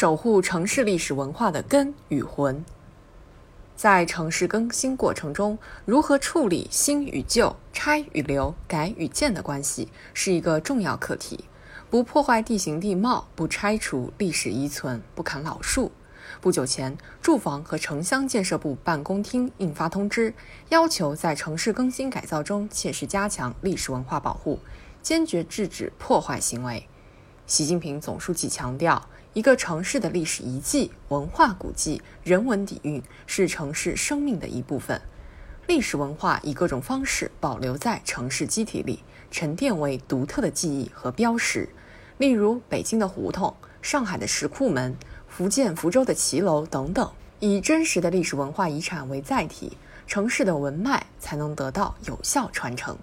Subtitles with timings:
[0.00, 2.64] 守护城市历史文化的根与魂。
[3.74, 11.46] 在城市更新过程中，如何处理新与旧、拆与留、改与建的关系，是一个重要课题。
[11.90, 15.90] 不破坏地形地貌，不拆除历史遗存，不砍老树。
[16.40, 20.32] 不久前，住房和城乡建设部办公厅印发通知，
[20.68, 24.60] 要求在城市更新改造中切实加强历史文化保护，
[25.02, 26.86] 坚决制止破坏行为。
[27.48, 29.08] 习近平总书记强调。
[29.38, 35.00] 一个城市的历史遗迹、文化古迹、人文底蕴是城市生命的一部分。
[35.68, 38.98] 历史文化以各种方式保留在城市机体里，
[39.30, 41.68] 沉淀为独特的记忆和标识。
[42.16, 44.96] 例如，北京的胡同、上海的石库门、
[45.28, 52.98] 福建福州的骑楼等等，以真实的历史文化遗产为载体，城市的文脉才能得到有效传承。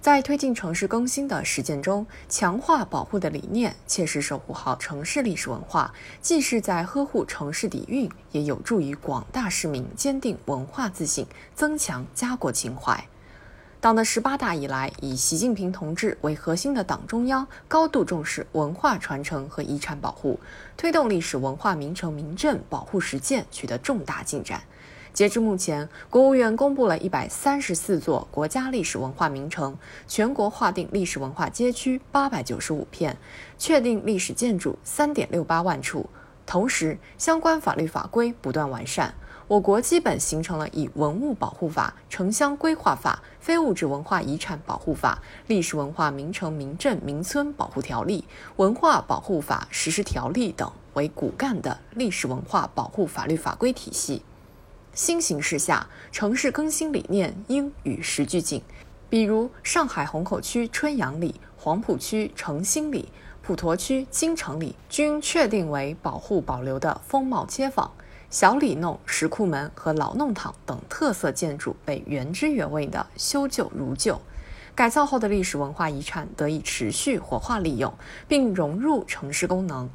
[0.00, 13.04] 在推进城市更新的实践中，强化保护的理念，切实守护好城市历史文化，既是在呵护城市底蕴，也有助于广大市民坚定文化自信，增强家国情怀。
[13.80, 20.38] 党的十八大以来，以习近平同志为核心的党中央高度重视文化传承和遗产保护，
[20.76, 24.62] 推动历史文化名城名镇保护实践取得重大进展。
[25.18, 33.16] 截至目前，国务院公布了一百三十四座国家历史文化名城，全国划定历史文化街区八百九十五片，
[33.58, 36.08] 确定历史建筑三点六八万处。
[36.46, 39.12] 同时，相关法律法规不断完善，
[39.48, 48.20] 我国基本形成了以《文物保护法》《城乡规划法》《非物质文化遗产保护法》《历史文化名城名镇名村保护条例》
[48.54, 54.22] 《文化保护法实施条例》等为骨干的历史文化保护法律法规体系。
[54.98, 58.60] 新形势下，城市更新理念应与时俱进。
[59.08, 63.08] 比如，上海虹口区春阳里、黄浦区城兴里、
[63.40, 67.88] 普陀区金城里均确定为保护保留的风貌街坊。
[68.28, 74.20] 小里弄、石库门和老弄堂等特色建筑被原汁原味的修旧如旧，
[74.74, 77.94] 改造后的历史文化遗产得以持续活化利用，
[78.26, 79.88] 并融入城市功能。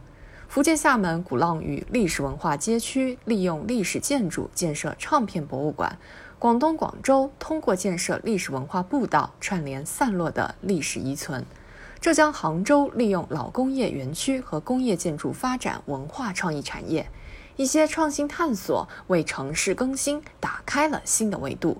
[0.53, 5.97] 福建厦门鼓浪屿历史文化街区利用历史建筑建设唱片博物馆，
[6.37, 11.43] 广东广州通过建设历史文化步道串联散落的历史遗存，
[11.99, 17.09] 浙江杭州利用老工业园区和工业建筑发展文化创意产业，
[17.55, 21.79] 一些创新探索为城市更新打开了新的维度。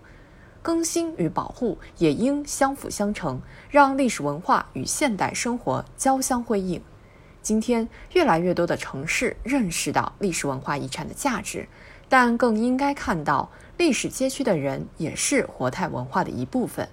[0.64, 6.82] 更新与保护也应相辅相成，让历史文化与现代生活交相辉映。
[7.44, 11.68] 今天，越来越多的城市认识到历史文化遗产的价值，
[12.08, 16.88] 但更应该看到历史街区的人也是活态文化的一部分。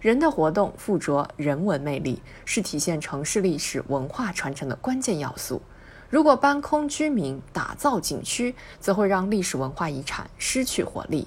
[0.00, 5.60] 人的活动附着人文魅力，是体现城市历史文化传承的关键要素。
[6.08, 11.26] 如果搬空居民，打造景区，则会让历史文化遗产失去活力。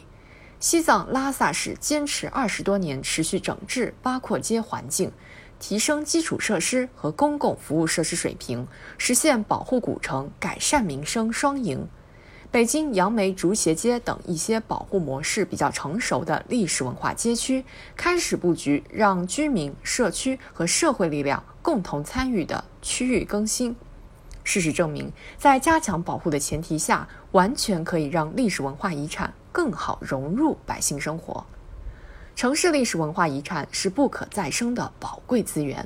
[0.61, 5.11] 西藏拉萨市坚持二十多年，持续整治八廓街环境。
[5.59, 11.87] 提升基础设施和公共服务设施水平，实现保护古城、改善民生双赢。
[12.51, 17.63] 北京杨梅竹斜街等一些保护模式比较成熟的历史文化街区，
[17.95, 23.75] 开始布局让居民、社区和社会力量共同参与的区域更新。
[24.43, 31.45] 事实证明，在加强保护的前提下，完全可以让历史文化遗产更好融入百姓生活。
[32.39, 35.85] 城市历史文化遗产是不可再生的宝贵资源，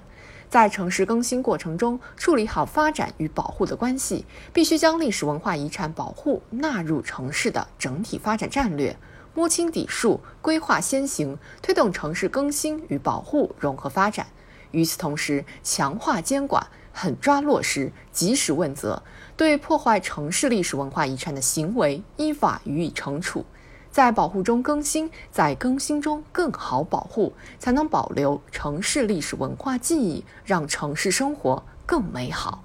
[0.51, 8.95] 在城市更新过程中处理好发展与保护的关系，必须将历史文化遗产保护纳入城市的整体发展战略，
[9.33, 14.27] 摸清底数，规划先行，推动城市更新与保护融合发展。
[14.69, 19.01] 与此同时，强化监管，狠抓落实，及时问责，
[19.35, 23.43] 对破坏城市历史文化遗产的行为依法予以惩处。
[23.93, 32.63] 在保护中更新，在更新中更好保护，才能保留城市历史文化记忆，让城市生活更美好。